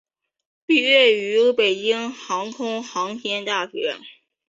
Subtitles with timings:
[0.65, 3.99] 毕业于北京航空航天大学。